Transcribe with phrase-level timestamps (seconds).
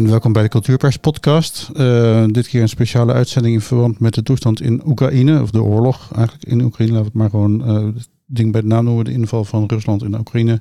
[0.00, 1.70] En welkom bij de Cultuurpers podcast.
[1.76, 5.62] Uh, dit keer een speciale uitzending in verband met de toestand in Oekraïne, of de
[5.62, 6.92] oorlog eigenlijk in Oekraïne.
[6.92, 9.64] Laten we het maar gewoon uh, het ding bij de naam noemen, de inval van
[9.66, 10.60] Rusland in Oekraïne.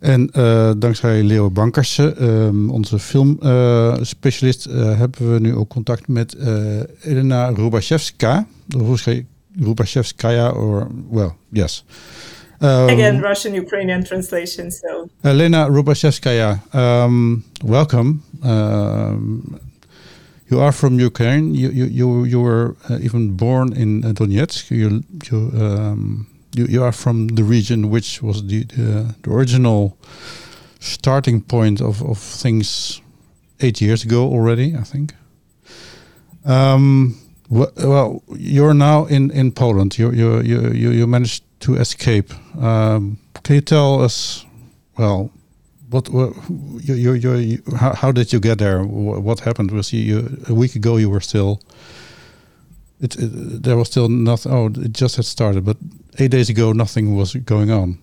[0.00, 6.36] En uh, dankzij Leo Bankersen, onze filmspecialist, hebben we nu ook contact met
[7.02, 8.46] Elena Rubashevska.
[9.58, 11.84] Rubashevskaya, or, well, yes.
[12.62, 14.70] Um, Again, Russian Ukrainian translation.
[14.70, 18.20] So, Elena Rubashevskaya, um, welcome.
[18.42, 19.60] Um,
[20.50, 21.54] you are from Ukraine.
[21.54, 24.70] You you you, you were uh, even born in uh, Donetsk.
[24.70, 29.96] You you, um, you you are from the region which was the the, the original
[30.80, 33.00] starting point of, of things
[33.60, 34.74] eight years ago already.
[34.76, 35.14] I think.
[36.44, 37.16] Um,
[37.48, 39.98] well, you're now in in Poland.
[39.98, 42.32] You you you you managed to escape.
[42.58, 44.46] Um, can you tell us,
[44.98, 45.30] well,
[45.90, 48.84] what, what you, you, you, how, how, did you get there?
[48.84, 49.70] What happened?
[49.72, 50.96] Was you, a week ago?
[50.96, 51.60] You were still.
[53.00, 54.52] It, it, there was still nothing.
[54.52, 55.76] Oh, it just had started, but
[56.18, 57.98] eight days ago, nothing was going on.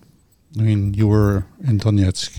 [0.58, 2.38] I mean, you were in Donetsk.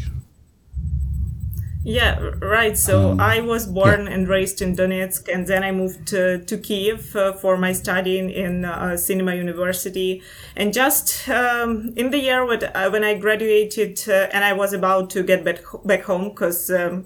[1.83, 2.77] Yeah, right.
[2.77, 4.11] So um, I was born yeah.
[4.11, 8.29] and raised in Donetsk, and then I moved to, to Kiev uh, for my studying
[8.29, 10.21] in uh, cinema university.
[10.57, 14.73] And just um, in the year when, uh, when I graduated uh, and I was
[14.73, 17.05] about to get back, back home, because um,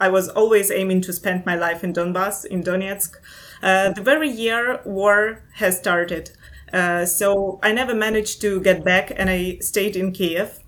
[0.00, 3.16] I was always aiming to spend my life in Donbass, in Donetsk,
[3.62, 6.30] uh, the very year war has started.
[6.72, 10.60] Uh, so I never managed to get back, and I stayed in Kiev.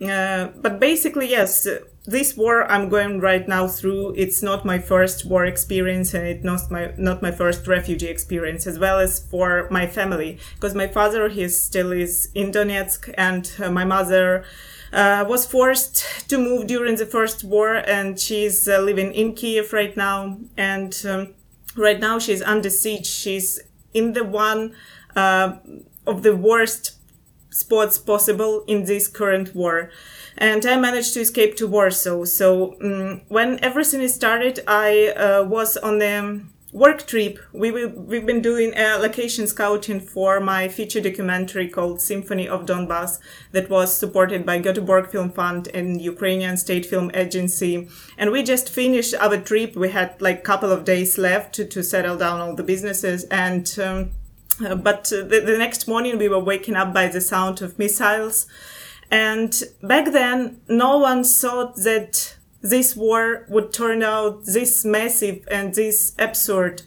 [0.00, 1.68] but basically, yes
[2.06, 6.44] this war I'm going right now through, it's not my first war experience and it's
[6.44, 10.86] not my not my first refugee experience, as well as for my family, because my
[10.86, 14.44] father he still is in Donetsk and uh, my mother.
[14.92, 19.72] Uh, was forced to move during the first war and she's uh, living in Kiev
[19.72, 20.38] right now.
[20.56, 21.34] And um,
[21.74, 23.04] right now she's under siege.
[23.04, 23.58] She's
[23.92, 24.72] in the one
[25.16, 25.56] uh,
[26.06, 26.92] of the worst
[27.54, 29.90] spots possible in this current war
[30.36, 32.24] and I managed to escape to Warsaw.
[32.24, 37.38] So um, when everything started, I uh, was on the work trip.
[37.52, 42.66] We will, we've been doing a location scouting for my feature documentary called Symphony of
[42.66, 43.20] Donbass
[43.52, 47.88] that was supported by Göteborg Film Fund and Ukrainian State Film Agency.
[48.18, 49.76] And we just finished our trip.
[49.76, 53.22] We had like a couple of days left to, to settle down all the businesses
[53.30, 54.10] and um,
[54.64, 57.78] uh, but uh, the, the next morning we were waking up by the sound of
[57.78, 58.46] missiles
[59.10, 65.74] and back then, no one thought that this war would turn out this massive and
[65.74, 66.82] this absurd.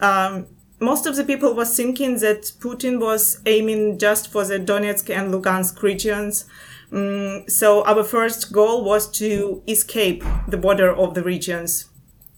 [0.00, 0.48] Um,
[0.80, 5.32] most of the people was thinking that Putin was aiming just for the Donetsk and
[5.32, 6.44] Lugansk regions.
[6.92, 11.88] Um, so our first goal was to escape the border of the regions.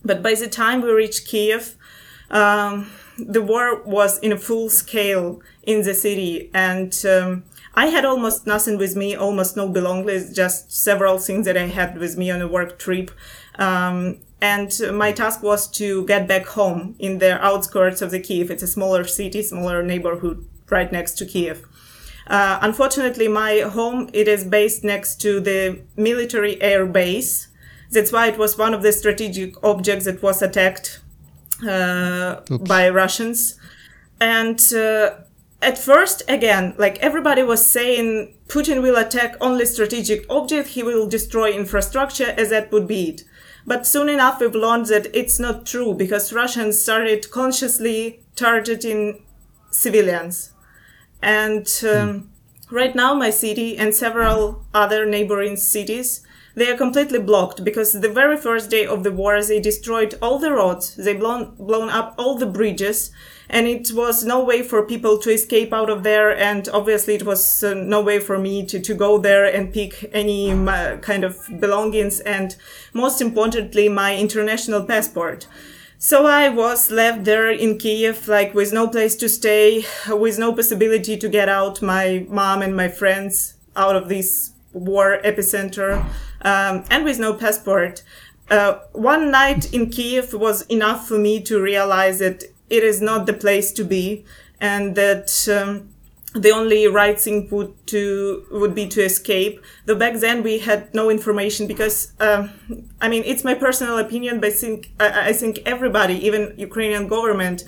[0.03, 1.75] But by the time we reached Kiev,
[2.29, 7.43] um, the war was in a full scale in the city and um,
[7.73, 11.97] I had almost nothing with me, almost no belongings, just several things that I had
[11.97, 13.11] with me on a work trip.
[13.55, 18.49] Um, and my task was to get back home in the outskirts of the Kiev.
[18.49, 21.65] It's a smaller city, smaller neighborhood right next to Kiev.
[22.27, 27.49] Uh, unfortunately, my home it is based next to the military air base.
[27.91, 31.01] That's why it was one of the strategic objects that was attacked
[31.61, 33.59] by Russians.
[34.19, 35.11] And uh,
[35.61, 41.07] at first, again, like everybody was saying, Putin will attack only strategic object, he will
[41.07, 43.23] destroy infrastructure, as that would be it.
[43.67, 49.25] But soon enough, we've learned that it's not true because Russians started consciously targeting
[49.71, 50.51] civilians.
[51.21, 52.27] And um, mm.
[52.69, 56.21] right now, my city and several other neighboring cities,
[56.55, 60.39] they are completely blocked because the very first day of the war, they destroyed all
[60.39, 63.11] the roads, they blown, blown up all the bridges,
[63.49, 67.25] and it was no way for people to escape out of there and obviously it
[67.25, 71.23] was uh, no way for me to, to go there and pick any uh, kind
[71.23, 72.55] of belongings and
[72.93, 75.47] most importantly my international passport.
[75.97, 80.53] So I was left there in Kiev, like with no place to stay, with no
[80.53, 86.05] possibility to get out my mom and my friends out of this war epicenter,
[86.41, 88.03] um, and with no passport.
[88.49, 93.25] Uh, one night in Kiev was enough for me to realize that it is not
[93.25, 94.23] the place to be
[94.59, 95.89] and that um,
[96.33, 99.61] the only right thing would to would be to escape.
[99.85, 102.49] Though back then we had no information because uh,
[103.01, 107.07] I mean it's my personal opinion, but I think I, I think everybody, even Ukrainian
[107.07, 107.63] government,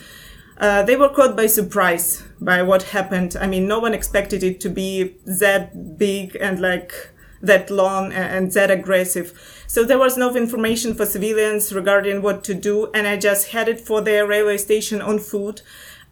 [0.60, 3.36] uh, they were caught by surprise by what happened.
[3.40, 6.94] I mean, no one expected it to be that big and like
[7.42, 9.64] that long and that aggressive.
[9.68, 12.90] So there was no information for civilians regarding what to do.
[12.94, 15.62] And I just headed for the railway station on foot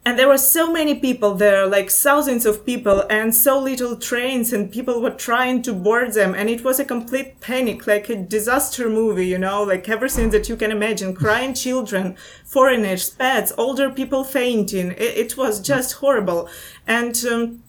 [0.06, 4.54] and there were so many people there like thousands of people and so little trains
[4.54, 6.36] and people were trying to board them.
[6.36, 10.48] And it was a complete panic like a disaster movie you know like everything that
[10.48, 12.16] you can imagine crying children
[12.46, 14.92] foreigners pets older people fainting.
[14.92, 16.50] It, it was just horrible.
[16.86, 17.64] And um,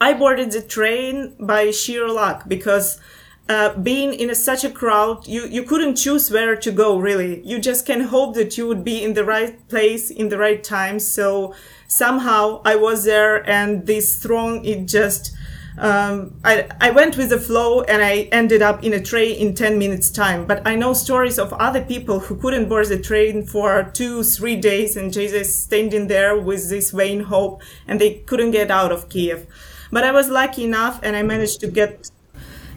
[0.00, 3.00] i boarded the train by sheer luck because
[3.48, 7.44] uh, being in a, such a crowd, you, you couldn't choose where to go, really.
[7.44, 10.62] You just can hope that you would be in the right place in the right
[10.62, 10.98] time.
[11.00, 11.54] So
[11.88, 15.34] somehow I was there and this throng, it just,
[15.76, 19.54] um, I, I went with the flow and I ended up in a train in
[19.56, 20.46] 10 minutes time.
[20.46, 24.56] But I know stories of other people who couldn't board the train for two, three
[24.56, 29.08] days and Jesus standing there with this vain hope and they couldn't get out of
[29.08, 29.48] Kiev.
[29.90, 32.11] But I was lucky enough and I managed to get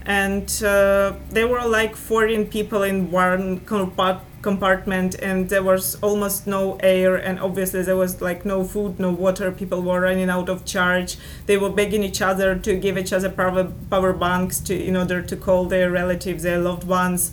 [0.06, 3.62] and uh, there were like 14 people in one
[4.46, 9.10] compartment and there was almost no air and obviously there was like no food no
[9.10, 9.52] water.
[9.52, 11.18] People were running out of charge.
[11.48, 15.24] They were begging each other to give each other power, power banks to in order
[15.24, 17.32] to call their relatives their loved ones.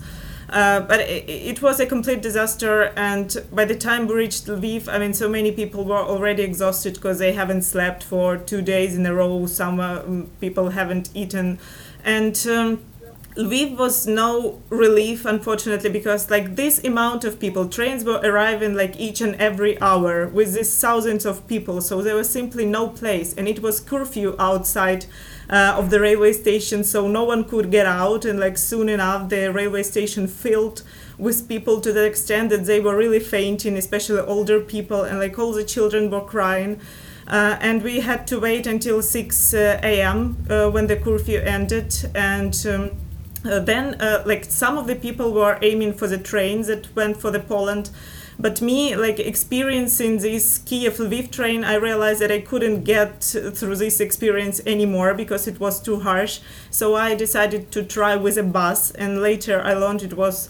[0.49, 4.87] Uh, but it, it, was a complete disaster and by the time we reached lviv
[4.87, 8.95] i mean so many people were already exhausted because they haven't slept for two days
[8.95, 9.47] in a row.
[9.47, 10.03] Some uh,
[10.39, 11.57] people haven't eaten
[12.03, 12.85] and um,
[13.35, 18.99] Lviv was no relief, unfortunately, because like this amount of people, trains were arriving like
[18.99, 23.33] each and every hour with these thousands of people, so there was simply no place,
[23.33, 25.07] and it was curfew outside
[25.49, 29.29] uh, of the railway station, so no one could get out, and like soon enough,
[29.29, 30.83] the railway station filled
[31.17, 35.39] with people to the extent that they were really fainting, especially older people, and like
[35.39, 36.79] all the children were crying.
[37.27, 40.45] Uh, and we had to wait until 6 uh, a.m.
[40.49, 41.95] Uh, when the curfew ended.
[42.13, 42.91] And um,
[43.45, 47.31] uh, then, like, some of the people were aiming for the trains that went for
[47.31, 47.89] the Poland.
[48.39, 53.75] But me, like, experiencing this Kiev Lviv train, I realized that I couldn't get through
[53.75, 56.39] this experience anymore because it was too harsh.
[56.71, 58.91] So I decided to try with a bus.
[58.91, 60.49] And later I learned it was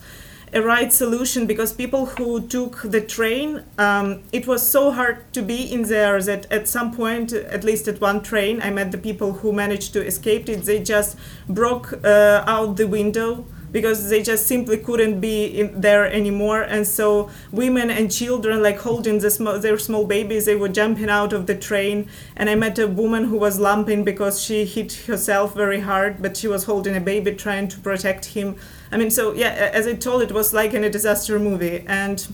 [0.53, 5.41] a right solution because people who took the train, um, it was so hard to
[5.41, 8.99] be in there that at some point, at least at one train, I met the
[8.99, 10.63] people who managed to escape it.
[10.63, 11.17] They just
[11.49, 16.61] broke uh, out the window because they just simply couldn't be in there anymore.
[16.61, 21.09] And so women and children, like holding the sm- their small babies, they were jumping
[21.09, 22.07] out of the train.
[22.37, 26.37] And I met a woman who was lumping because she hit herself very hard, but
[26.37, 28.57] she was holding a baby trying to protect him.
[28.93, 31.83] I mean, so yeah, as I told, it was like in a disaster movie.
[31.87, 32.25] And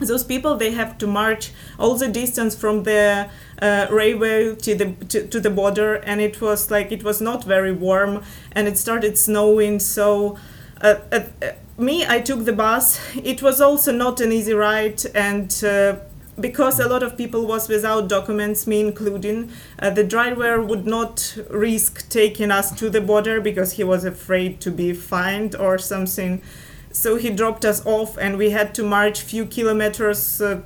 [0.00, 3.28] those people they have to march all the distance from the
[3.62, 7.44] uh, railway to the to, to, the border and it was like it was not
[7.44, 8.20] very warm
[8.50, 10.36] and it started snowing so
[10.80, 11.20] uh, uh,
[11.78, 13.00] me, I took the bus.
[13.16, 15.96] It was also not an easy ride, and uh,
[16.38, 21.36] because a lot of people was without documents, me including, uh, the driver would not
[21.50, 26.42] risk taking us to the border because he was afraid to be fined or something.
[26.92, 30.40] So he dropped us off, and we had to march few kilometers.
[30.40, 30.60] Uh,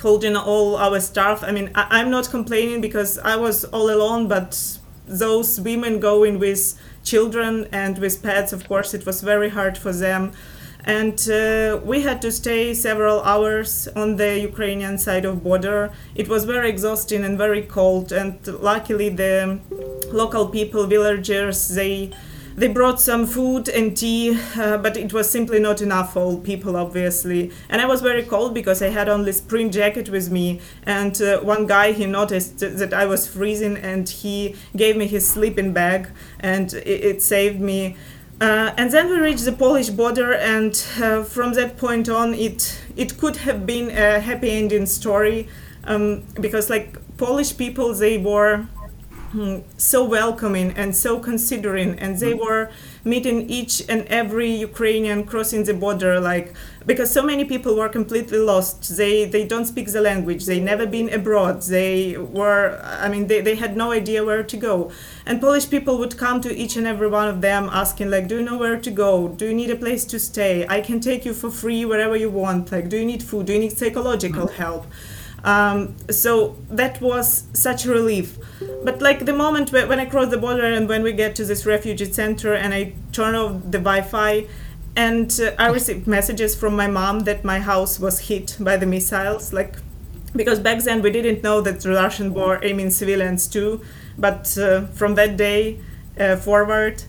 [0.00, 1.44] holding all our stuff.
[1.44, 4.60] I mean, I- I'm not complaining because I was all alone, but
[5.06, 6.74] those women going with
[7.04, 10.32] children and with pets, of course, it was very hard for them.
[10.86, 15.92] And uh, we had to stay several hours on the Ukrainian side of border.
[16.14, 18.12] It was very exhausting and very cold.
[18.12, 19.58] And luckily, the
[20.12, 22.12] local people, villagers, they
[22.56, 26.38] they brought some food and tea, uh, but it was simply not enough for all
[26.38, 27.50] people, obviously.
[27.68, 30.60] And I was very cold because I had only spring jacket with me.
[30.84, 35.28] And uh, one guy he noticed that I was freezing, and he gave me his
[35.28, 37.96] sleeping bag, and it, it saved me.
[38.40, 42.80] Uh, and then we reached the Polish border, and uh, from that point on, it
[42.96, 45.48] it could have been a happy ending story,
[45.84, 48.66] um, because like Polish people, they were
[49.32, 52.70] Hmm, so welcoming and so considering and they were
[53.04, 56.54] meeting each and every ukrainian crossing the border like
[56.86, 58.96] because so many people were completely lost.
[58.96, 60.44] They they don't speak the language.
[60.46, 61.62] They never been abroad.
[61.62, 64.90] They were i mean they, they had no idea where to go.
[65.26, 68.36] And polish people would come to each and every one of them asking like do
[68.36, 69.28] you know where to go?
[69.28, 70.66] Do you need a place to stay?
[70.68, 72.72] I can take you for free wherever you want.
[72.72, 73.46] Like do you need food?
[73.46, 74.62] Do you need psychological mm-hmm.
[74.62, 74.86] help
[75.44, 78.38] um, so that was such a relief.
[78.82, 81.66] But like the moment when I cross the border and when we get to this
[81.66, 84.46] refugee center and I turn off the Wi-Fi,
[84.96, 88.86] and uh, I received messages from my mom that my house was hit by the
[88.86, 89.76] missiles, like
[90.34, 93.82] because back then we didn't know that the Russian were aiming civilians too.
[94.16, 95.78] But uh, from that day
[96.18, 97.02] uh, forward,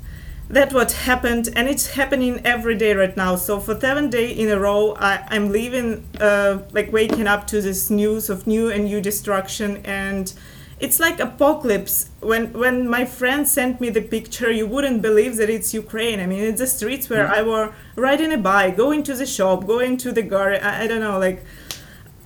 [0.50, 3.36] that what happened and it's happening every day right now.
[3.36, 7.62] So for seven days in a row I, i'm leaving uh, like waking up to
[7.62, 10.32] this news of new and new destruction and
[10.78, 12.10] it's like apocalypse.
[12.20, 16.20] When when my friend sent me the picture you wouldn't believe that it's ukraine.
[16.20, 19.66] I mean it's the streets where i were riding a bike going to the shop
[19.66, 21.44] going to the garden i, I don't know like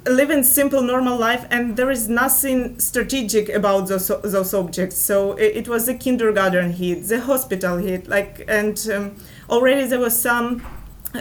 [0.06, 4.98] living simple normal life and there is nothing strategic about those those objects.
[4.98, 9.16] So it, it was the kindergarten hit the hospital hit like and um,
[9.50, 10.66] already there was some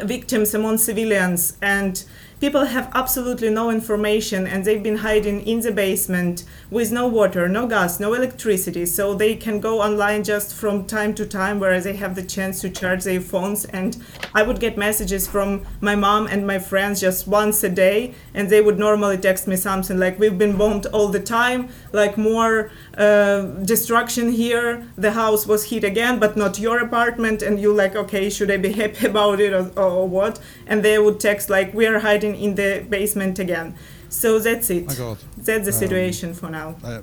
[0.04, 2.04] victims among civilians and
[2.40, 7.48] people have absolutely no information and they've been hiding in the basement with no water,
[7.48, 8.86] no gas, no electricity.
[8.86, 12.60] So they can go online just from time to time where they have the chance
[12.60, 13.64] to charge their phones.
[13.66, 13.96] And
[14.34, 18.14] I would get messages from my mom and my friends just once a day.
[18.34, 22.16] And they would normally text me something like, We've been bombed all the time, like
[22.16, 24.86] more uh, destruction here.
[24.96, 27.42] The house was hit again, but not your apartment.
[27.42, 30.38] And you like, okay, should I be happy about it or, or what?
[30.66, 33.74] And they would text like, We're hiding in the basement again.
[34.10, 34.86] So that's it.
[34.86, 35.18] My God.
[35.36, 36.74] That's the Um, situation for now.
[36.84, 37.00] I,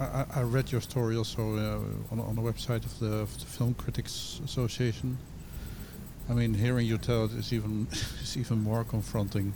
[0.00, 3.46] I, I read your story also uh, on, on the website of the, of the
[3.46, 5.16] Film Critics Association.
[6.28, 7.86] I mean, hearing you tell it is even
[8.22, 9.52] is even more confronting.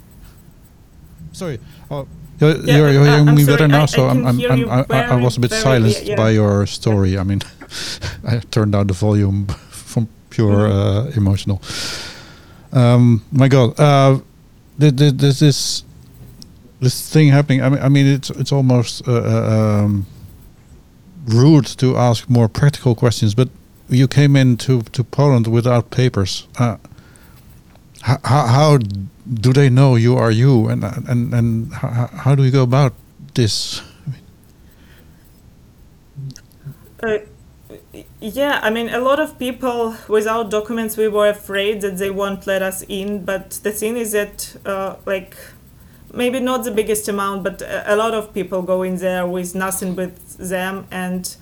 [1.32, 1.58] Sorry,
[1.90, 2.06] oh,
[2.40, 3.82] you're, Yeah, you're, you're hearing I'm me sorry, better now.
[3.82, 6.66] I so I'm, I'm, I'm I, I- I was a bit silenced yeah, by your
[6.66, 7.18] story.
[7.18, 7.40] I mean,
[8.24, 11.08] I turned down the volume from pure Mm-hmm.
[11.08, 11.60] uh, emotional.
[12.72, 14.24] Um, my God, uh, th- th-
[14.78, 15.84] there's this
[16.80, 17.62] this thing happening.
[17.62, 20.06] I mean, I mean, it's it's almost uh, uh, um,
[21.26, 23.48] rude to ask more practical questions, but
[23.88, 26.46] you came into to Poland without papers.
[26.58, 26.76] Uh,
[28.02, 32.50] how, how, do they know you are you, and and and how, how do you
[32.50, 32.92] go about
[33.34, 33.80] this?
[37.02, 37.18] Uh,
[38.20, 42.46] yeah, I mean, a lot of people without documents, we were afraid that they won't
[42.46, 43.24] let us in.
[43.24, 45.36] But the thing is that, uh, like,
[46.12, 49.96] maybe not the biggest amount, but a, lot of people go in there with nothing
[49.96, 50.86] with them.
[50.90, 51.36] And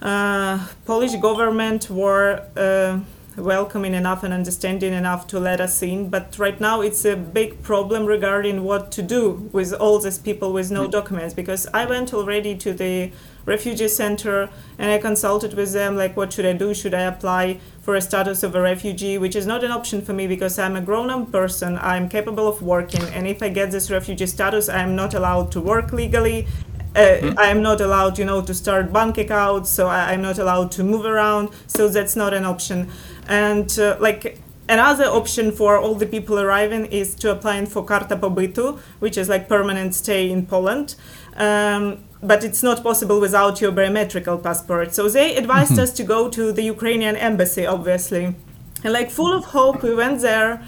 [0.00, 3.00] uh, Polish government were uh,
[3.36, 6.08] welcoming enough and understanding enough to let us in.
[6.08, 10.52] But right now, it's a big problem regarding what to do with all these people
[10.52, 10.90] with no mm.
[10.90, 11.34] documents.
[11.34, 13.12] Because I went already to the
[13.44, 14.48] refugee center
[14.78, 16.74] and I consulted with them like what should I do?
[16.74, 19.18] Should I apply for a status of a refugee?
[19.18, 21.78] Which is not an option for me because I'm a grown-up person.
[21.78, 23.02] I'm capable of working.
[23.14, 26.46] And if I get this refugee status I'm not allowed to work legally
[26.94, 30.70] uh, I'm not allowed you know to start bank accounts so I, I'm not allowed
[30.72, 32.90] to move around so that's not an option
[33.28, 38.16] and uh, like Another option for all the people arriving is to apply for Karta
[38.16, 40.94] Pobytu, which is like permanent stay in Poland.
[41.36, 44.94] Um, but it's not possible without your biometrical passport.
[44.94, 48.36] So they advised us to go to the Ukrainian embassy, obviously.
[48.84, 50.62] And like full of hope, we went there.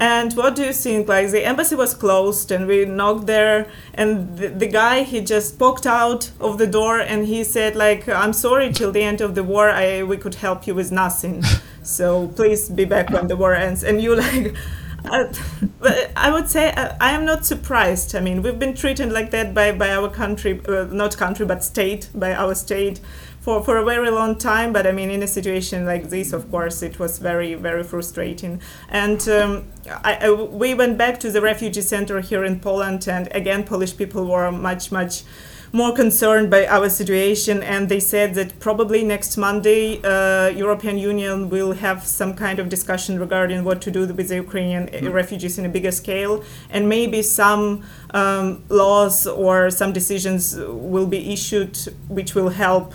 [0.00, 1.08] And what do you think?
[1.08, 5.58] Like the embassy was closed, and we knocked there, and the, the guy he just
[5.58, 9.34] poked out of the door, and he said like, "I'm sorry, till the end of
[9.34, 11.42] the war, I we could help you with nothing.
[11.82, 14.54] So please be back when the war ends." And you like.
[15.04, 15.32] Uh,
[16.16, 18.14] I would say uh, I am not surprised.
[18.16, 21.62] I mean, we've been treated like that by, by our country, uh, not country, but
[21.62, 23.00] state, by our state
[23.48, 24.74] for, for a very long time.
[24.74, 28.60] But I mean, in a situation like this, of course, it was very, very frustrating.
[28.90, 29.64] And um,
[30.04, 33.96] I, I, we went back to the refugee center here in Poland, and again, Polish
[33.96, 35.22] people were much, much
[35.72, 41.50] more concerned by our situation and they said that probably next monday uh, european union
[41.50, 45.58] will have some kind of discussion regarding what to do with the ukrainian uh, refugees
[45.58, 51.76] in a bigger scale and maybe some um, laws or some decisions will be issued
[52.08, 52.94] which will help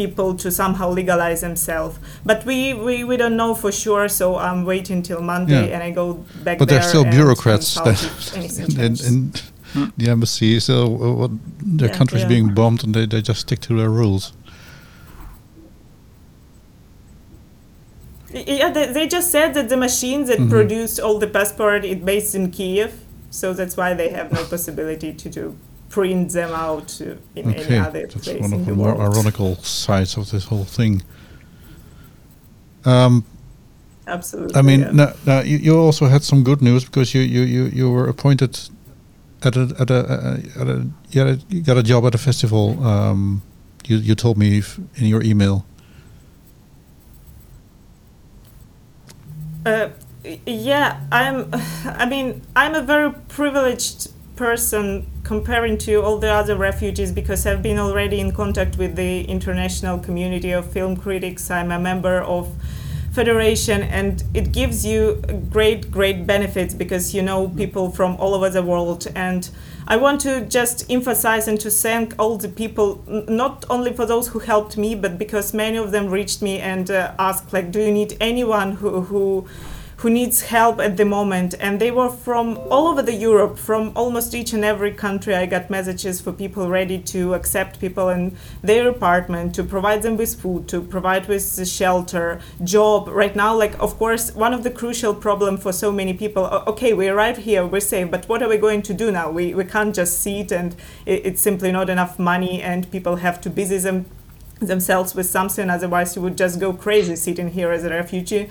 [0.00, 1.98] people to somehow legalize themselves
[2.30, 5.74] but we, we, we don't know for sure so i'm waiting till monday Yeah.
[5.74, 6.06] and i go
[6.44, 9.32] back But there there's still and bureaucrats and that- if anything in,
[9.98, 11.30] the embassy, so uh, what,
[11.78, 12.28] their Yeah, country's yeah.
[12.34, 14.32] being bombed, and they, they just stick to their rules.
[18.32, 20.50] Yeah, they, they just said that the machine that Mhm.
[20.50, 22.90] produced all the passport is based in Kiev,
[23.30, 25.56] so that's why they have no possibility to, to
[25.88, 27.00] print them out
[27.34, 29.00] in Okay, any other that's place one of the the more world.
[29.00, 31.02] ironical sides of this whole thing.
[32.84, 33.24] Um,
[34.06, 34.56] Absolutely.
[34.56, 34.90] I mean, yeah.
[34.92, 38.08] now, now you, you also had some good news because you you, you, you were
[38.08, 38.58] appointed
[39.42, 42.84] at a at a, at a you, a you got a job at a festival.
[42.84, 43.42] Um,
[43.86, 44.62] you you told me
[44.96, 45.66] in your email.
[49.64, 49.90] Uh,
[50.46, 51.50] yeah, I'm.
[51.84, 57.62] I mean, I'm a very privileged person comparing to all the other refugees because I've
[57.62, 61.50] been already in contact with the international community of film critics.
[61.50, 62.54] I'm a member of
[63.16, 68.50] federation and it gives you great great benefits because you know people from all over
[68.50, 69.48] the world and
[69.88, 74.28] i want to just emphasize and to thank all the people not only for those
[74.28, 77.80] who helped me but because many of them reached me and uh, asked like do
[77.80, 79.48] you need anyone who who
[80.06, 81.52] who needs help at the moment.
[81.58, 85.34] And they were from all over the europe from almost each and every country.
[85.34, 90.16] I got messages for people ready to accept people in their apartment to provide them
[90.16, 93.08] with food to provide with shelter job.
[93.08, 96.92] Right now like of course one of the crucial problem for so many people okay
[96.92, 99.28] we arrived here we're safe but what are we going to do now?
[99.32, 103.40] We, we can't just sit and it, it's simply not enough money and people have
[103.40, 104.06] to busy them
[104.60, 108.48] themselves with something otherwise you would just go crazy sitting here as a refugee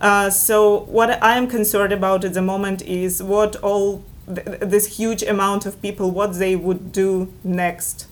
[0.00, 4.96] uh, so what I am concerned about at the moment is what all th- this
[4.98, 8.06] huge amount of people what they would do next.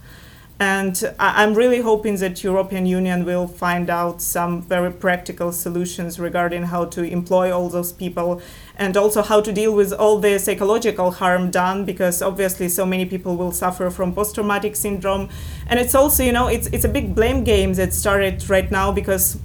[0.61, 6.19] And I- I'm really hoping that European Union will find out some very practical solutions
[6.19, 8.43] regarding how to employ all those people
[8.77, 13.07] and also how to deal with all the psychological harm done because obviously so many
[13.07, 15.29] people will suffer from post-traumatic syndrome
[15.69, 18.93] and it's also you know it's it's a big blame game that started right now
[18.93, 19.39] because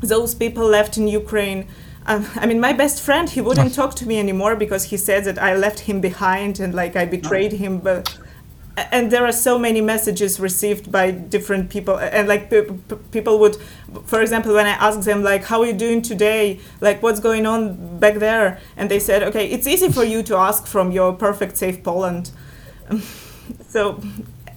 [0.00, 1.66] those people left in Ukraine
[2.06, 5.24] um, I mean, my best friend, he wouldn't talk to me anymore because he said
[5.24, 7.78] that I left him behind and like I betrayed him.
[7.78, 8.16] But
[8.76, 12.50] and there are so many messages received by different people and like
[13.10, 13.56] people would
[14.04, 17.46] for example when i ask them like how are you doing today like what's going
[17.46, 21.14] on back there and they said okay it's easy for you to ask from your
[21.14, 22.30] perfect safe poland
[23.66, 23.98] so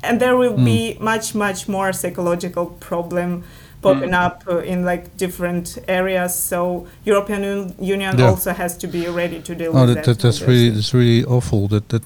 [0.04, 0.66] and there will mm.
[0.66, 3.44] be much much more psychological problem
[3.82, 4.26] popping mm.
[4.26, 6.36] up uh, in like different areas.
[6.36, 8.28] So European Union yeah.
[8.28, 10.06] also has to be ready to deal oh, with that.
[10.06, 10.20] that.
[10.20, 11.68] that's really that's really awful.
[11.68, 12.06] That that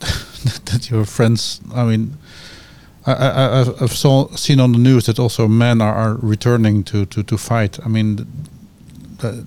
[0.65, 1.61] that your friends.
[1.73, 2.17] I mean.
[3.05, 7.05] I, I, I've saw, seen on the news that also men are, are returning to,
[7.07, 7.77] to, to fight.
[7.85, 8.25] I mean,
[9.17, 9.45] the,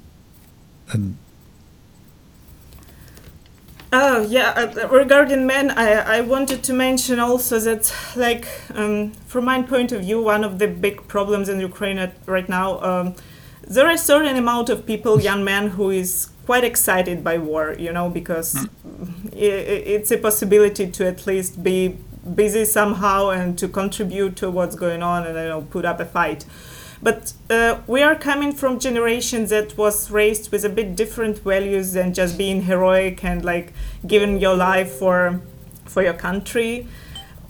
[0.93, 1.17] and
[3.99, 9.47] Oh yeah, uh, regarding men, I, I wanted to mention also that, like, um, from
[9.47, 13.15] my point of view, one of the big problems in Ukraine at, right now, um,
[13.67, 17.75] there are a certain amount of people, young men, who is quite excited by war,
[17.79, 19.33] you know, because mm.
[19.33, 21.97] it, it's a possibility to at least be
[22.35, 26.05] busy somehow and to contribute to what's going on and, you know, put up a
[26.05, 26.45] fight.
[27.07, 31.93] But uh, we are coming from generation that was raised with a bit different values
[31.93, 33.73] than just being heroic and like
[34.05, 35.41] giving your life for
[35.85, 36.89] for your country.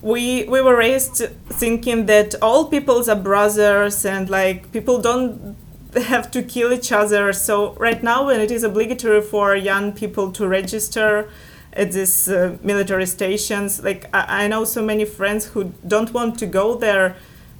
[0.02, 5.56] We we were raised thinking that all peoples are brothers and like people don't
[6.04, 7.32] have to kill each other.
[7.32, 11.30] So right now, when it is obligatory for young people to register
[11.72, 16.38] at these uh, military stations, like I, I know so many friends who don't want
[16.40, 17.16] to go there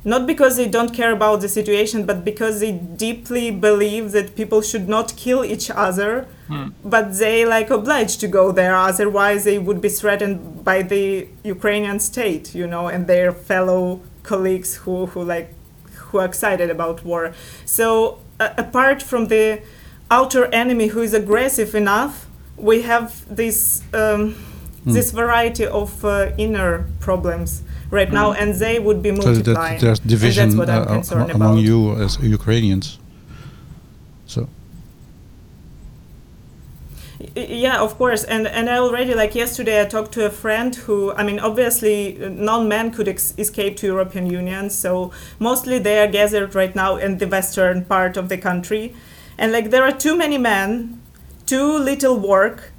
[0.07, 4.63] not because they don't care about the situation, but because they deeply believe that people
[4.63, 6.73] should not kill each other, mm.
[6.85, 8.77] but they like obliged to go there.
[8.77, 14.77] Otherwise, they would be threatened by the Ukrainian state, you know, and their fellow colleagues
[14.77, 15.49] who who like
[16.07, 17.35] who are excited about war.
[17.65, 19.61] So uh, apart from the
[20.09, 22.15] outer enemy who is aggressive enough,
[22.57, 24.37] we have this um,
[24.87, 24.95] mm.
[24.97, 27.65] this variety of uh, inner problems
[28.01, 28.41] right now, mm.
[28.41, 29.81] and they would be multiplying.
[29.81, 31.69] So there's division uh, among about.
[31.69, 32.87] you as Ukrainians.
[34.27, 34.49] So.
[37.35, 40.97] Yeah, of course, and and I already like yesterday I talked to a friend who
[41.21, 46.11] I mean obviously non men could ex- escape to European Union, so mostly they are
[46.21, 48.95] gathered right now in the western part of the country,
[49.39, 51.01] and like there are too many men,
[51.47, 52.73] too little work,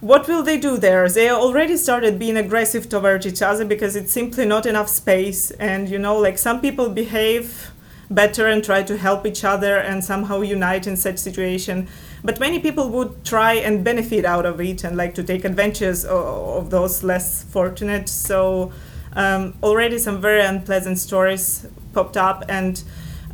[0.00, 1.08] what will they do there?
[1.08, 5.50] They already started being aggressive toward each other because it's simply not enough space.
[5.52, 7.70] And, you know, like some people behave
[8.10, 11.88] better and try to help each other and somehow unite in such situation.
[12.22, 16.04] But many people would try and benefit out of it and like to take advantage
[16.04, 18.08] of, of those less fortunate.
[18.08, 18.72] So
[19.14, 22.82] um, already some very unpleasant stories popped up and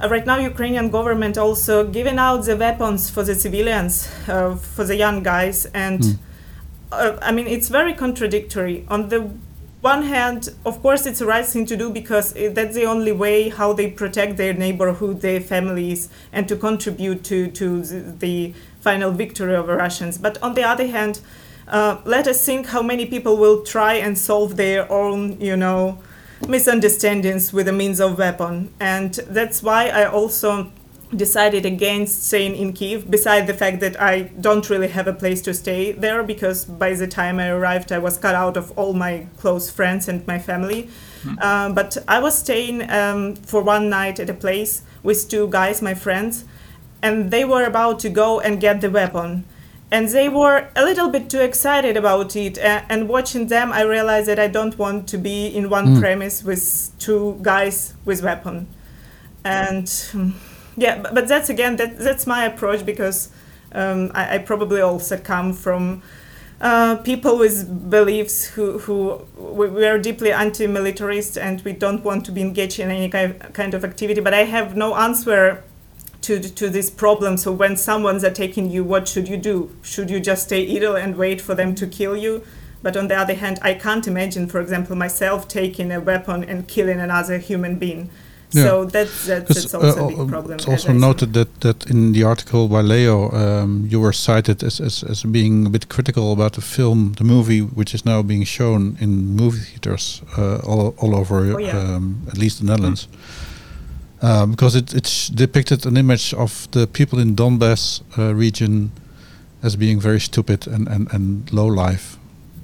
[0.01, 4.85] uh, right now Ukrainian government also giving out the weapons for the civilians, uh, for
[4.85, 6.19] the young guys and mm
[6.93, 8.85] uh, I mean, it's very contradictory.
[8.89, 9.31] On the
[9.81, 13.49] one hand, of course, it's the right thing to do because that's the only way
[13.49, 19.57] how they protect their neighborhood, their families, and to contribute to, to the final victory
[19.57, 20.19] of the Russians.
[20.19, 21.21] But on the other hand,
[21.67, 25.99] uh, let us think how many people will try and solve their own, you know,
[26.47, 28.73] misunderstandings with a means of weapon.
[28.79, 30.71] And that's why I also
[31.15, 35.43] decided against staying in Kiev, beside the fact that I don't really have a place
[35.43, 38.93] to stay there because by the time I arrived, I was cut out of all
[38.93, 40.89] my close friends and my family.
[41.23, 41.43] Mm.
[41.43, 45.83] Um, but I was staying um, for one night at a place with two guys,
[45.83, 46.45] my friends.
[47.03, 49.45] and they were about to go and get the weapon
[49.91, 53.83] and they were a little bit too excited about it and, and watching them i
[53.83, 56.01] realized that i don't want to be in one mm.
[56.01, 58.67] premise with two guys with weapon
[59.45, 60.35] and um,
[60.77, 63.31] yeah but, that's again that, that's my approach because
[63.73, 66.03] um, I, I, probably also come from
[66.61, 72.33] uh, people with beliefs who, who we are deeply anti-militarist and we don't want to
[72.33, 75.65] be engaged in any kind of activity but i have no answer
[76.23, 77.37] to, to this problem.
[77.37, 79.77] So when someone's attacking you, what should you do?
[79.83, 82.45] Should you just stay idle and wait for them to kill you?
[82.83, 86.67] But on the other hand, I can't imagine, for example, myself taking a weapon and
[86.67, 88.11] killing another human being.
[88.55, 88.65] Yeah.
[88.65, 90.55] So that's, that's, that's also uh, a big problem.
[90.55, 94.81] It's also noted that, that in the article by Leo, um, you were cited as,
[94.81, 98.45] as, as being a bit critical about the film, the movie, which is now being
[98.45, 101.79] shown in movie theaters uh, all, all over, oh, yeah.
[101.79, 103.07] um, at least the Netherlands.
[103.07, 103.49] Mm
[104.23, 108.93] uh, because it, it's depicted an image of the people in Donbass uh, region
[109.63, 112.17] as being very stupid and, and, and low life.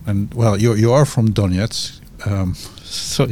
[0.06, 3.26] And well, you you are from Donetsk, um, so.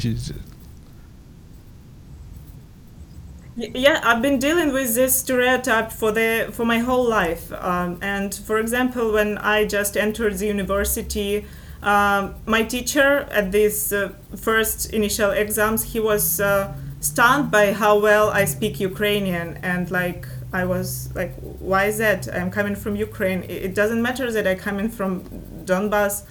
[3.57, 7.53] Yeah, I've been dealing with this stereotype for the for my whole life.
[7.53, 11.47] Um, and for example, when I just entered the university,
[11.83, 17.99] uh, my teacher at these uh, first initial exams, he was uh, stunned by how
[17.99, 19.57] well I speak Ukrainian.
[19.63, 22.29] And like I was like why is that?
[22.35, 23.43] I'm coming from Ukraine.
[23.49, 25.25] It doesn't matter that I come in from
[25.65, 26.25] Donbass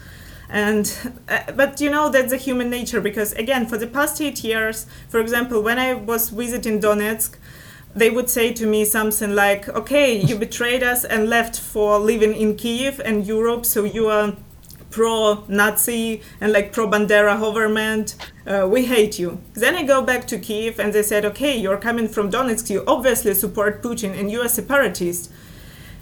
[0.49, 4.43] and uh, but you know that's a human nature because again for the past 8
[4.43, 7.38] years for example when I was visiting Donetsk
[7.95, 12.34] they would say to me something like okay you betrayed us and left for living
[12.34, 14.36] in Kiev and Europe so you are
[14.95, 18.15] pro-Nazi and like pro-Bandera government.
[18.47, 19.41] Uh, we hate you.
[19.53, 22.69] Then I go back to Kiev and they said, okay, you're coming from Donetsk.
[22.69, 25.29] You obviously support Putin and you're separatist.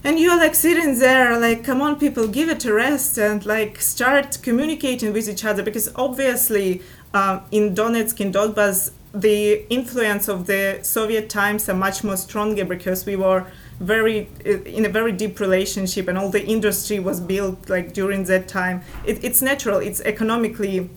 [0.05, 3.79] And you're like sitting there, like, come on, people, give it a rest and like
[3.79, 6.81] start communicating with each other because obviously
[7.13, 12.65] uh, in Donetsk, and Donbass, the influence of the Soviet times are much more stronger
[12.65, 13.45] because we were
[13.79, 18.47] very in a very deep relationship and all the industry was built like during that
[18.47, 18.81] time.
[19.05, 20.89] It, it's natural it's economically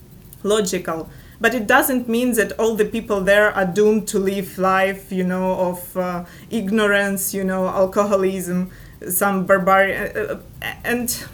[0.42, 1.11] logical.
[1.38, 5.25] But it doesn't mean that all the people there are doomed to live life you
[5.25, 8.71] know of uh, ignorance you know alcoholism
[9.09, 10.20] some barbarian uh,
[10.62, 11.24] uh, and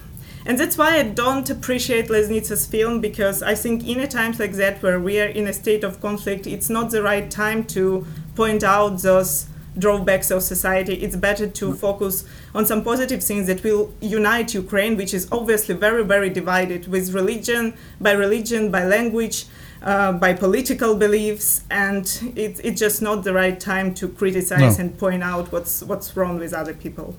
[0.44, 4.54] and that's why I don't appreciate Loznitsa's film because I think in a times like
[4.54, 8.04] that where we are in a state of conflict, it's not the right time to
[8.34, 9.46] point out those
[9.78, 10.94] drawbacks of society.
[10.94, 15.76] It's better to focus on some positive things that will unite Ukraine, which is obviously
[15.76, 19.46] very, very divided with religion, by religion, by language,
[19.82, 24.84] uh, by political beliefs, and it, it's just not the right time to criticize no.
[24.84, 27.16] and point out what's what's wrong with other people.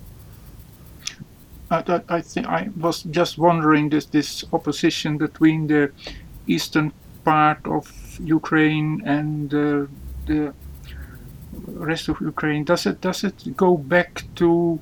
[1.74, 5.92] I, I think I was just wondering this this opposition between the
[6.48, 6.92] eastern
[7.24, 9.86] part of Ukraine and uh,
[10.26, 10.54] the
[11.68, 14.80] rest of Ukraine, does it does it go back to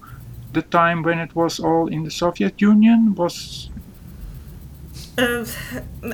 [0.54, 3.16] the time when it was all in the Soviet Union?
[3.16, 3.70] Was
[5.18, 5.46] uh,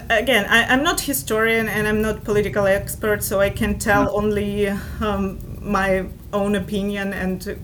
[0.09, 4.11] again, I, am not historian and I'm not political expert, so I can tell no.
[4.11, 4.67] only
[5.01, 7.59] um, my own opinion and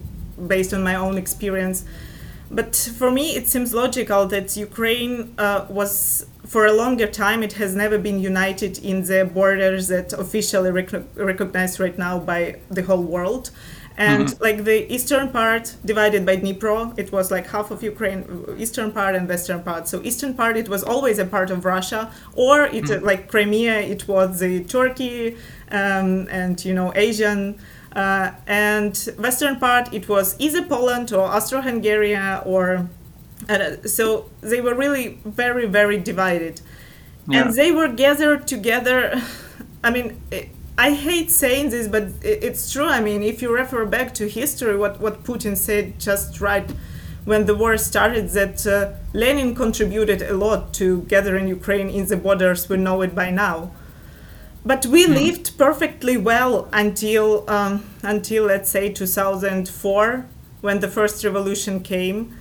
[0.48, 1.86] based on my own experience.
[2.54, 7.54] But for me, it seems logical that Ukraine uh, was, for a longer time, it
[7.54, 12.84] has never been united in the borders that officially rec- recognized right now by the
[12.84, 13.50] whole world.
[13.96, 14.44] And mm-hmm.
[14.44, 18.26] like the eastern part divided by Dnipro, it was like half of Ukraine,
[18.58, 19.88] eastern part and western part.
[19.88, 23.06] So eastern part, it was always a part of Russia, or it mm-hmm.
[23.06, 25.38] like Crimea, it was the Turkey
[25.70, 27.60] um, and you know Asian
[27.96, 32.90] uh, and western part, it was either Poland or Austro-Hungary or
[33.50, 36.62] uh, so they were really very very divided,
[37.28, 37.42] yeah.
[37.42, 39.22] and they were gathered together.
[39.84, 40.22] I mean.
[40.76, 42.88] I hate saying this, but it's true.
[42.88, 46.68] I mean, if you refer back to history, what, what Putin said just right
[47.26, 52.18] when the war started, that uh, Lenin contributed a lot to gathering Ukraine in the
[52.18, 53.70] borders we know it by now
[54.66, 55.14] but we mm.
[55.14, 60.26] lived perfectly well until um, until let's say 2004
[60.62, 62.36] when the first revolution came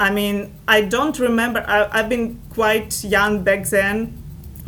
[0.00, 4.17] i mean i don't remember I, i've been quite young back then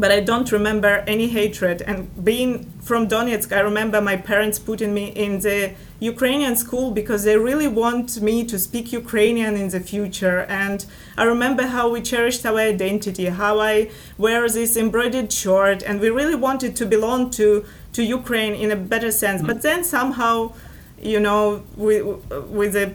[0.00, 1.82] but I don't remember any hatred.
[1.82, 7.24] And being from Donetsk, I remember my parents putting me in the Ukrainian school because
[7.24, 10.40] they really want me to speak Ukrainian in the future.
[10.48, 10.86] And
[11.18, 16.08] I remember how we cherished our identity, how I wear this embroidered shirt, and we
[16.08, 19.42] really wanted to belong to, to Ukraine in a better sense.
[19.42, 20.54] But then somehow
[21.02, 22.04] you know, with,
[22.48, 22.94] with the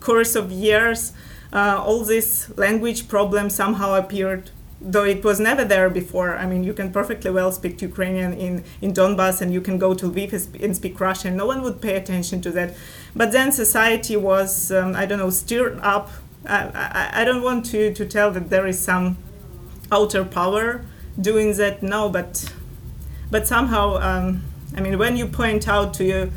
[0.00, 1.12] course of years,
[1.52, 4.50] uh, all this language problem somehow appeared
[4.84, 6.36] though it was never there before.
[6.36, 9.94] I mean, you can perfectly well speak Ukrainian in, in Donbass and you can go
[9.94, 11.36] to Lviv and speak Russian.
[11.36, 12.74] No one would pay attention to that.
[13.14, 16.10] But then society was, um, I don't know, stirred up.
[16.46, 19.16] I, I, I, don't want to, to tell that there is some
[19.92, 20.84] outer power
[21.20, 22.52] doing that, no, but,
[23.30, 24.42] but somehow, um,
[24.76, 26.32] I mean, when you point out to you,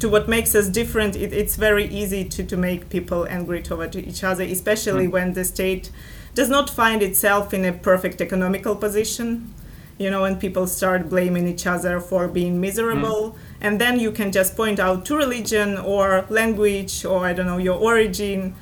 [0.00, 3.94] to what makes us different, it, it's very easy to, to make people angry toward
[3.94, 5.10] each other, especially mm.
[5.10, 5.90] when the state
[6.34, 9.52] does not find itself in a perfect economical position
[9.98, 13.20] you know when people start blaming each other for being miserable.
[13.30, 13.36] Mm.
[13.60, 17.58] and then you can just point out to religion or language or i don't know
[17.58, 18.54] your origin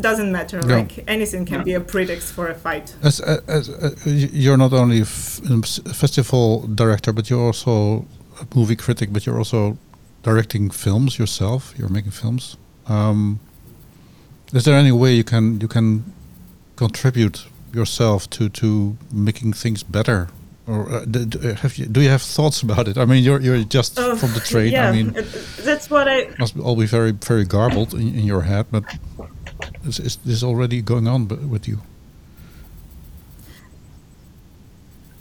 [0.00, 0.60] doesn't matter.
[0.62, 0.76] No.
[0.78, 2.94] like anything can be a pretext for a fight.
[3.02, 8.06] As, as, as you're not only a festival director but you're also
[8.40, 9.76] a movie critic but you're also
[10.22, 11.74] directing films yourself.
[11.76, 12.56] You're making films.
[12.86, 13.40] Um,
[14.52, 16.04] is there any way you can you can
[16.78, 20.28] contribute yourself to to making things better?
[20.66, 22.96] Or uh, uh, have you do you have thoughts about it?
[22.96, 25.14] I mean you're you're just uh, from the trade yeah, i mean
[25.68, 28.84] that's what i must all be very very garbled in, in your head but
[29.84, 31.78] is, is this already going on with you?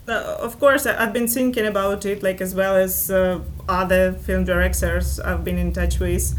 [0.08, 4.46] Uh, of course i've been thinking about it like as well as uh, other film
[4.46, 6.36] directors i've been in touch with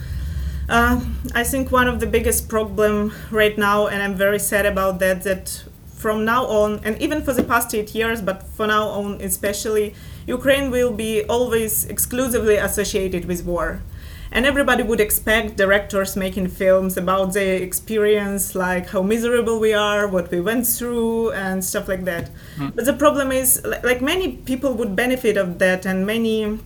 [0.68, 1.00] uh,
[1.34, 5.22] I think one of the biggest problem right now, and I'm very sad about that,
[5.22, 9.20] that from now on, and even for the past eight years, but for now on
[9.20, 9.94] especially,
[10.26, 13.82] Ukraine will be always exclusively associated with war.
[14.30, 20.06] And everybody would expect directors making films about their experience, like how miserable we are,
[20.06, 22.30] what we went through, and stuff like that.
[22.58, 22.76] Mm.
[22.76, 26.58] But the problem is, like many people would benefit of that, and many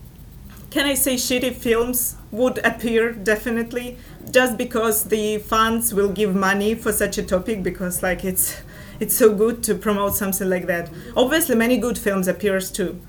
[0.73, 3.99] can I say shitty films would appear definitely
[4.31, 8.63] just because the funds will give money for such a topic because like it's
[8.99, 10.89] it's so good to promote something like that.
[11.15, 13.01] Obviously, many good films appears too,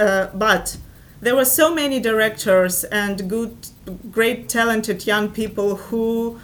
[0.00, 0.78] uh, but
[1.20, 3.56] there were so many directors and good,
[4.10, 6.40] great, talented young people who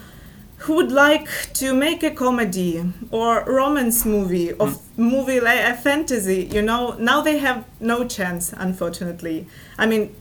[0.59, 4.81] who would like to make a comedy or romance movie or mm.
[4.96, 9.44] movie like a fantasy you know now they have no chance unfortunately
[9.77, 10.14] i mean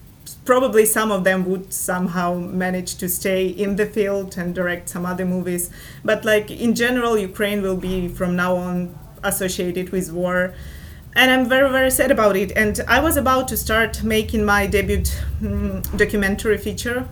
[0.46, 5.06] probably some of them would somehow manage to stay in the field and direct some
[5.06, 5.70] other movies.
[6.04, 10.54] But like in general ukraine will be from now on associated with war.
[11.14, 12.52] And i'm very very sad about it.
[12.56, 15.04] And i was about to start making my debut
[15.42, 17.08] um, documentary feature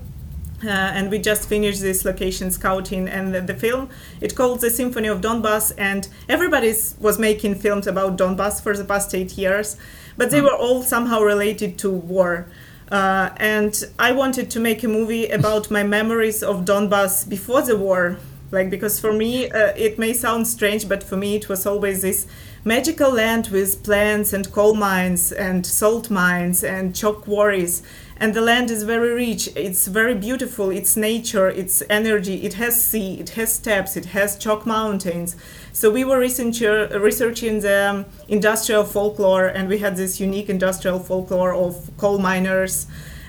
[0.63, 3.89] uh, and we just finished this location scouting and the, the, film.
[4.19, 8.83] It called the symphony of donbass and everybody was making films about donbass for the
[8.83, 9.77] past eight years
[10.17, 10.43] but they mm.
[10.43, 12.45] were all somehow related to war
[12.91, 17.77] uh, and I wanted to make a movie about my memories of Donbass before the
[17.77, 18.17] war.
[18.51, 22.01] Like, because for me, uh, it may sound strange, but for me, it was always
[22.01, 22.25] this
[22.65, 27.83] magical land with plants and coal mines and salt mines and chalk quarries
[28.19, 29.49] and the land is very rich.
[29.55, 30.69] It's very beautiful.
[30.69, 31.47] It's nature.
[31.47, 32.43] It's energy.
[32.43, 33.19] It has sea.
[33.19, 33.95] It has steppes.
[33.95, 35.37] It has chalk mountains.
[35.71, 40.99] So we were researcher, researching the um, industrial folklore and we had this unique industrial
[40.99, 42.87] folklore of coal miners.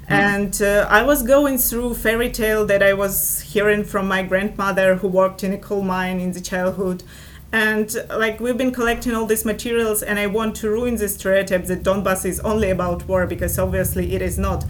[0.09, 0.13] Mm.
[0.13, 4.97] and uh, i was going through fairy tale that i was hearing from my grandmother
[4.97, 7.05] who worked in a coal mine in the childhood
[7.53, 11.65] and like we've been collecting all these materials and i want to ruin this stereotype
[11.65, 14.65] that donbass is only about war because obviously it is not.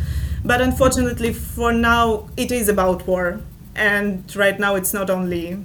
[0.44, 3.40] But unfortunately for now it is about war.
[3.74, 5.62] And right now it's not only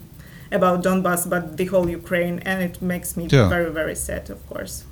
[0.52, 3.50] about donbass but the whole ukraine and it makes me yeah.
[3.50, 4.86] very very sad of course.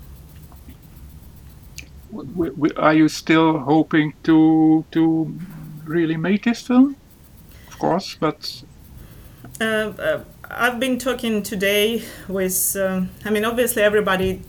[2.78, 5.36] Are you still hoping to to
[5.84, 6.96] really make this film?
[7.68, 8.64] Of course but
[9.62, 10.24] uh, uh,
[10.56, 14.42] I've been talking today with, um, I mean, obviously everybody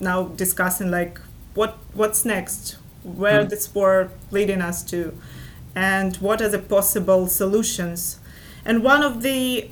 [0.00, 1.20] now discussing like
[1.54, 3.48] what what's next, where mm.
[3.48, 5.16] this war leading us to,
[5.76, 8.18] and what are the possible solutions.
[8.64, 9.70] And one of the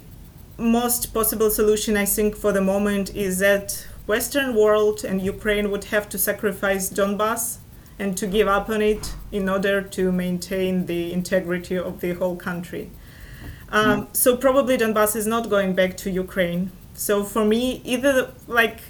[0.58, 5.84] most possible solution I think for the moment is that Western world and Ukraine would
[5.84, 7.58] have to sacrifice Donbass
[7.98, 12.36] and to give up on it in order to maintain the integrity of the whole
[12.36, 12.90] country.
[13.72, 16.72] Um, so probably Donbass is not going back to Ukraine.
[16.94, 18.80] So for me, either like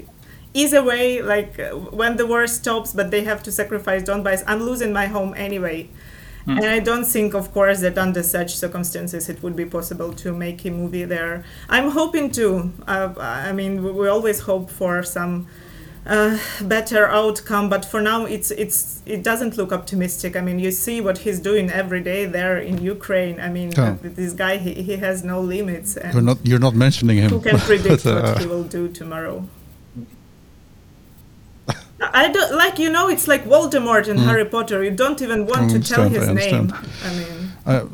[0.54, 1.60] either way, like
[1.92, 5.88] when the war stops, but they have to sacrifice Donbass, I'm losing my home anyway.
[6.46, 6.56] Mm.
[6.56, 10.32] And I don't think, of course, that under such circumstances it would be possible to
[10.32, 11.44] make a movie there.
[11.68, 12.72] I'm hoping to.
[12.88, 15.46] Uh, I mean, we always hope for some
[16.06, 17.68] uh, better outcome.
[17.68, 20.36] But for now, it's it's it doesn't look optimistic.
[20.36, 23.40] I mean, you see what he's doing every day there in Ukraine.
[23.40, 23.98] I mean, Oh.
[24.02, 25.96] this guy he, he has no limits.
[25.96, 27.30] And You're not you're not mentioning him.
[27.30, 29.46] who can predict but, uh, what he will do tomorrow?
[32.02, 34.82] I don't like you know it's like Voldemort in Harry Potter.
[34.82, 36.72] You don't even want to tell his I name.
[37.04, 37.84] I mean, Uh,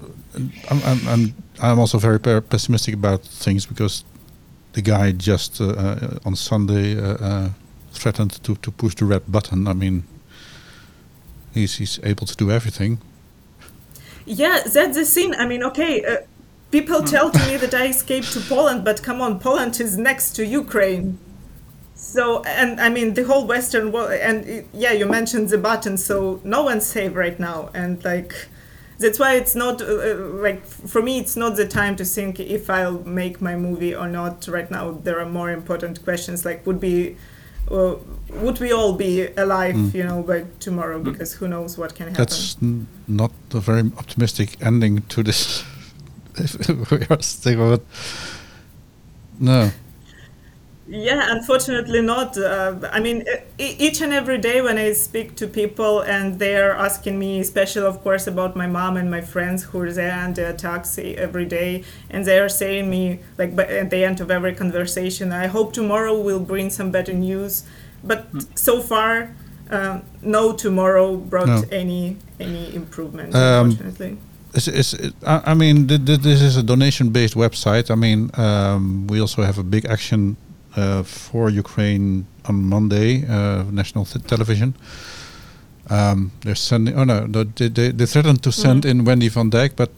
[0.71, 4.05] I'm, I'm, I'm, I'm also very pe- pessimistic about things because
[4.75, 7.49] the guy just uh, uh, on Sunday uh,
[7.97, 9.67] threatened to, to push the red button.
[9.67, 10.05] I mean,
[11.55, 13.01] he's he's able to do everything.
[14.27, 15.35] yeah, that's the scene.
[15.35, 16.17] I mean, okay, uh,
[16.71, 20.33] people tell to me that I escaped to Poland, but come on, Poland is next
[20.37, 21.19] to Ukraine.
[21.95, 26.41] So, and I mean, the whole Western world, and yeah, you mentioned the button, so
[26.45, 27.71] no one's safe right now.
[27.73, 28.35] And like,
[28.99, 32.39] that's why it's not, uh, uh, like, for me, it's not the time to think
[32.39, 34.93] if I'll make my movie or not right now.
[34.93, 37.17] There are more important questions, like, would be,
[37.71, 37.97] uh,
[38.43, 40.99] would we all be alive, you know, by tomorrow?
[41.03, 42.25] Because who knows what can happen.
[42.25, 42.57] That's
[43.09, 45.65] not a very optimistic ending to this.
[46.91, 47.87] we are still with-
[49.41, 49.71] no.
[50.89, 52.39] Yeah, unfortunately not.
[52.39, 53.25] Uh, I mean,
[53.59, 58.03] each and every day when I speak to people and they're asking me, especially of
[58.05, 61.83] course about my mom and my friends who are there and the attacks every day,
[62.11, 66.17] and they are saying me like at the end of every conversation, I hope tomorrow
[66.21, 67.65] will bring some better news.
[68.05, 69.35] But so far,
[69.71, 71.65] um, no tomorrow brought No.
[71.73, 73.35] any any improvement.
[73.35, 74.19] Um, unfortunately.
[74.55, 77.91] Is, is, it- I I mean, th- th- this is a donation-based website.
[77.91, 80.37] I mean, um, we also have a big action
[81.03, 84.75] for Ukraine on Monday, uh, national th- television.
[85.89, 86.95] Um, they're sending.
[86.99, 89.91] Oh no, they, they, they threatened to send in Wendy van Dijk, but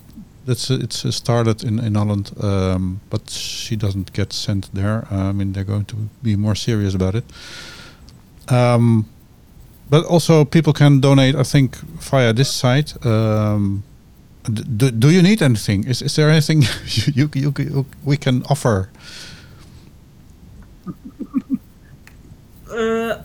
[0.46, 5.06] that's uh, it's uh, started in in Holland, um, but she doesn't get sent there.
[5.10, 7.24] Uh, I mean, they're going to be more serious about it.
[8.48, 9.06] Um,
[9.90, 11.34] but also, people can donate.
[11.34, 11.76] I think
[12.10, 12.94] via this site.
[13.04, 13.82] Um,
[14.44, 15.86] D- do, do you need anything?
[15.86, 18.88] Is, is there anything you, you, you, you we can offer?
[22.78, 23.24] Uh,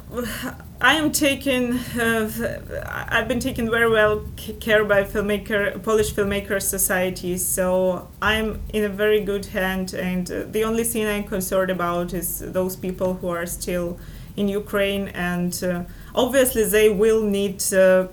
[0.82, 1.74] I am taken.
[1.74, 4.26] Uh, I've been taken very well
[4.60, 9.94] care by filmmaker Polish Filmmakers Society, so I'm in a very good hand.
[9.94, 14.00] And uh, the only thing I'm concerned about is those people who are still
[14.36, 15.84] in Ukraine, and uh,
[16.16, 17.62] obviously they will need.
[17.72, 18.08] Uh,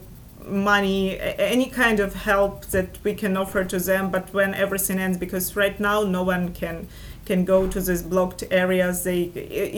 [0.46, 5.18] money any kind of help that we can offer to them but when everything ends
[5.18, 6.88] because right now no one can
[7.30, 9.20] can go to these blocked areas they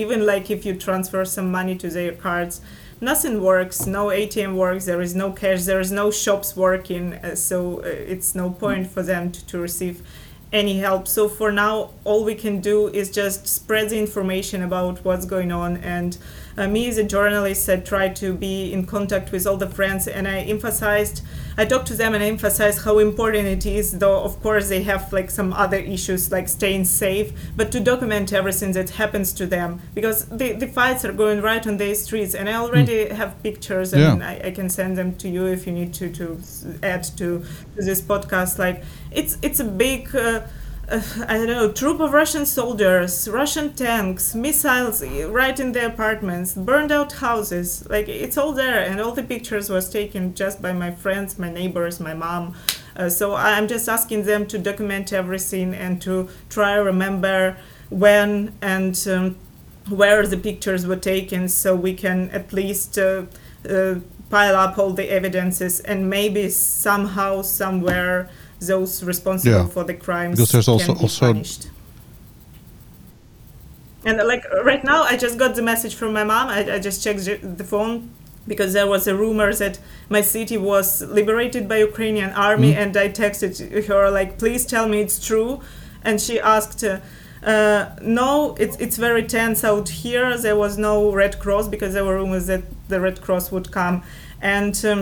[0.05, 2.61] even like if you transfer some money to their cards
[3.01, 7.35] nothing works no atm works there is no cash there is no shops working uh,
[7.35, 10.03] so uh, it's no point for them to, to receive
[10.53, 11.09] any help.
[11.09, 15.51] So for now all we can do is just spread the information about what's going
[15.51, 15.79] on.
[15.79, 16.19] And
[16.57, 20.07] uh, me as a journalist i try to be in contact with all the friends
[20.09, 21.23] and i emphasized
[21.57, 24.83] i talked to them and i emphasized how important it is though of course they
[24.83, 29.47] have like some other issues like staying safe but to document everything that happens to
[29.47, 33.31] them because the, the fights are going right on their streets and i already have
[33.43, 34.29] pictures and Yeah.
[34.29, 36.39] I, I can send them to you if you need to to
[36.83, 37.45] add to,
[37.77, 40.41] to this podcast like it's it's a big uh,
[41.27, 46.53] I don't know, troop of Russian soldiers, Russian tanks, missiles uh, right in the apartments,
[46.53, 47.89] burned out houses.
[47.89, 51.51] Like it's all there, and all the pictures was taken just by my friends, my
[51.51, 52.55] neighbors, my mom.
[52.95, 57.57] Uh, so I'm just asking them to document everything and to try remember
[57.89, 59.37] when and um,
[59.89, 63.25] where the pictures were taken, so we can at least uh,
[63.67, 63.95] uh,
[64.29, 68.29] pile up all the evidences and maybe somehow, somewhere,
[68.67, 69.67] those responsible Yeah.
[69.67, 71.69] for the crimes Because there's also- can be also- punished.
[74.05, 76.49] And uh, like right now, I just got the message from my mom.
[76.49, 77.25] I, I just checked
[77.59, 78.11] the- phone
[78.49, 83.09] because there was a rumor that my city was liberated by Ukrainian army, and I
[83.09, 83.53] texted
[83.87, 85.61] her like, "Please tell me it's true."
[86.03, 86.99] And she asked, uh,
[87.47, 90.37] uh, "No, it's it's very tense out here.
[90.37, 94.03] There was no Red Cross because there were rumors that the Red Cross would come."
[94.41, 95.01] And um,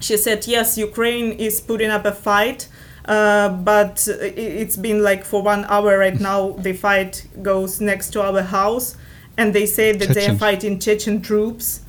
[0.00, 2.68] she said, "Yes, Ukraine is putting up a fight."
[3.08, 6.50] Uh, but it's been like for one hour right now.
[6.50, 8.96] The fight goes next to our house,
[9.38, 11.80] and they say that they are fighting Chechen troops,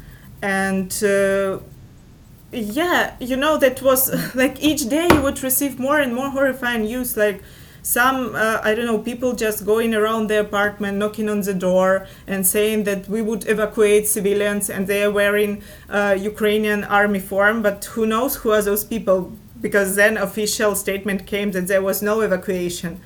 [0.42, 1.60] and uh,
[2.54, 6.84] yeah, you know that was like each day you would receive more and more horrifying
[6.84, 7.18] news.
[7.18, 7.44] Like
[7.82, 12.08] some uh, I don't know people just going around the apartment, knocking on the door,
[12.28, 17.62] and saying that we would evacuate civilians, and they are wearing uh, Ukrainian army form.
[17.62, 19.34] But who knows who are those people?
[19.62, 23.02] Because then official statement came that there was no evacuation.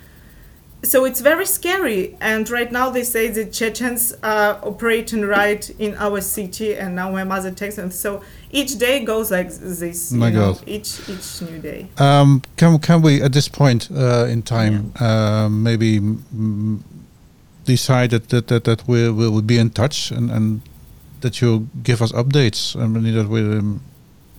[0.84, 2.16] so it's very scary.
[2.20, 7.12] And right now they say the Chechens are operating right in our city, and now
[7.12, 7.90] my mother takes them.
[7.92, 10.12] So each day goes like this.
[10.12, 10.64] My you know, God.
[10.68, 11.88] Each each new day.
[11.98, 16.82] Um, can can we at this point uh, in time uh, maybe mm,
[17.66, 20.62] decide that that that, that we we will be in touch and and
[21.22, 22.76] that you give us updates?
[22.76, 23.42] I mean that we.
[23.42, 23.82] Um,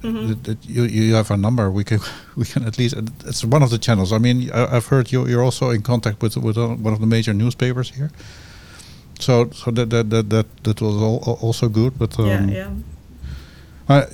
[0.05, 0.29] Mhm.
[0.29, 1.71] that, that you you have a number.
[1.71, 2.01] We can
[2.37, 2.95] we can at least.
[3.27, 4.13] It's one of the channels.
[4.13, 5.27] I mean, I, I've heard you.
[5.27, 8.11] You're also in contact with with one of the major newspapers here.
[9.19, 11.99] So so that that that that, that was al- also good.
[11.99, 12.71] But um, yeah, yeah.
[13.89, 14.07] uh,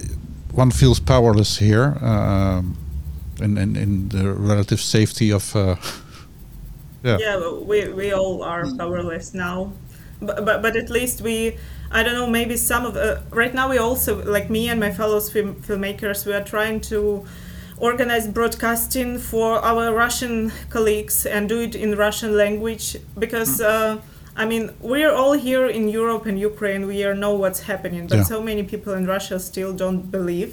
[0.54, 2.76] one feels powerless here, um,
[3.40, 5.56] in, in in the relative safety of.
[5.56, 5.76] Uh,
[7.02, 7.18] yeah.
[7.18, 9.72] yeah we, we all are powerless now
[10.20, 11.56] but, but but at least we
[11.90, 14.90] i don't know maybe some of uh, right now we also like me and my
[14.90, 17.24] fellow film, filmmakers we are trying to
[17.78, 23.98] organize broadcasting for our russian colleagues and do it in russian language because uh,
[24.36, 26.86] I mean, we're all here in Europe and Ukraine.
[26.86, 28.22] We are know what's happening, but Yeah.
[28.34, 30.52] so many people in Russia still don't believe,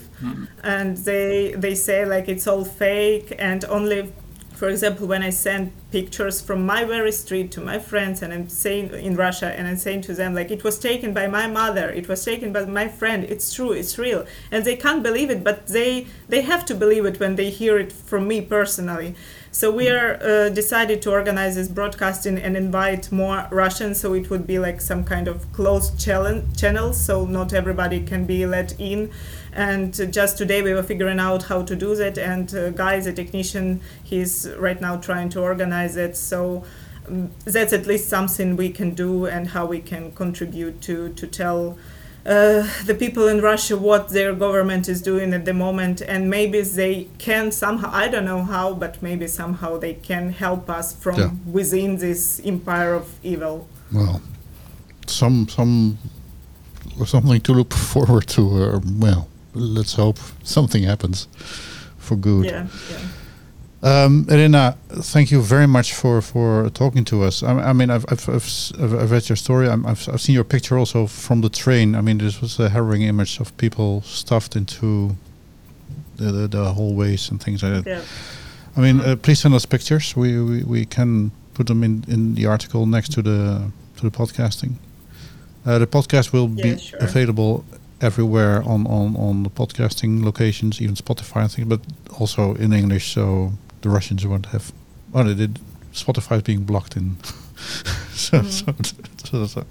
[0.63, 4.11] and they they say like it's all fake and only
[4.57, 8.49] for example, when I send pictures from my very street to my friends and I'm
[8.49, 11.91] saying in Russia and I'm saying to them like it was taken by my mother,
[11.91, 14.25] it was taken by my friend, it's true, it's real.
[14.51, 17.77] And they can't believe it, but they they have to believe it when they hear
[17.77, 19.13] it from me personally.
[19.51, 24.29] So we are uh, decided to organize this broadcasting and invite more Russians so it
[24.31, 28.79] would be like some kind of closed channel channel so not everybody can be let
[28.79, 29.11] in
[29.57, 33.11] and just today we were figuring out how to do that and uh, guy the
[33.11, 36.63] technician he's right now trying to organize it so
[37.07, 41.25] um, that's at least something we can do and how we can contribute to to
[41.27, 41.77] tell
[42.25, 46.59] uh, the people in Russia what their government is doing at the moment, and maybe
[46.61, 51.15] they can somehow, I don't know how, but maybe somehow they can help us from
[51.19, 51.29] Yeah.
[51.49, 53.65] within this empire of evil.
[53.93, 54.21] Well,
[55.05, 55.97] some some
[57.05, 58.41] something to look forward to.
[58.41, 61.27] Uh, well, let's hope something happens
[61.97, 62.45] for good.
[62.45, 62.99] Yeah, yeah.
[63.83, 67.43] Um, Irina, thank you very much for, for talking to us.
[67.43, 69.69] I, I mean, I've, I've, I've, I've- read your story.
[69.69, 71.95] I'm, I've, I've seen your picture also from the train.
[71.95, 75.15] I mean, this was a harrowing image of people stuffed into
[76.15, 77.89] the, the, the hallways and things like that.
[77.89, 78.01] yeah.
[78.75, 80.15] I mean, uh, please send us pictures.
[80.15, 84.11] We, we, we can put them in, in the article next to the to the
[84.11, 84.73] podcasting.
[85.65, 86.99] Uh, the podcast will be sure.
[86.99, 87.63] available
[88.01, 91.81] everywhere on, on, on the podcasting locations, even Spotify and things, but
[92.19, 94.71] also in English, so the Russians won't have.
[95.11, 95.59] Well, they did.
[95.93, 97.17] Spotify is being blocked in.
[98.13, 98.83] so, Mm-hmm.
[98.83, 99.65] so, so, so,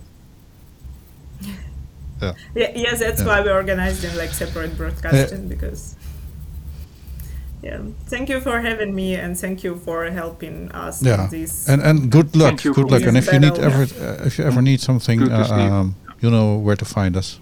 [2.22, 2.32] yeah.
[2.54, 3.26] Yeah, yes, that's Yeah.
[3.26, 5.94] why we organized them like separate broadcasting because.
[7.62, 11.68] Yeah, thank you for having me and thank you for helping us Yeah, this.
[11.68, 13.02] and and good luck, good luck.
[13.02, 16.30] And this if you need ever, uh, if you ever need something, uh, um, you
[16.30, 17.40] know where to find us.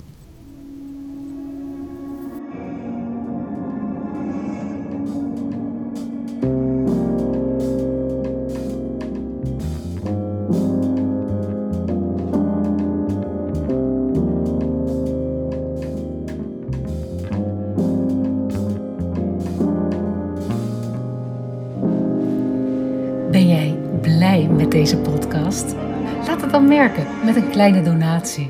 [27.55, 28.49] Kleine donatie.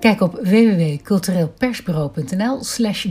[0.00, 2.62] Kijk op www.cultureelpersbureau.nl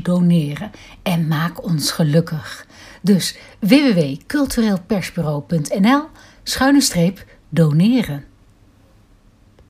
[0.01, 0.71] doneren
[1.03, 2.65] en maak ons gelukkig.
[3.01, 6.01] Dus www.cultureelpersbureau.nl
[6.43, 8.23] schuine streep doneren.